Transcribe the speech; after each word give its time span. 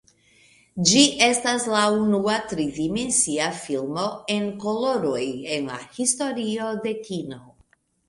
Ĝi 0.91 1.03
estas 1.25 1.67
la 1.73 1.81
unua 1.97 2.39
tri-dimensia 2.55 3.51
filmo 3.61 4.09
en 4.39 4.51
koloroj 4.67 5.23
en 5.61 5.73
la 5.77 5.81
historio 6.01 6.77
de 6.89 6.99
kino. 7.09 7.43